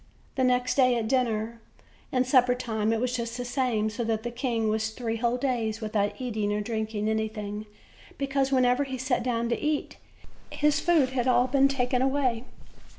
[0.33, 1.61] The next day at dinner
[2.11, 5.37] and supper time it was just the same; so that the king was three whole
[5.37, 7.67] days without eating or drinking anything,
[8.17, 9.97] because whenever he sat down to eat,
[10.49, 12.45] his food had all been taken away.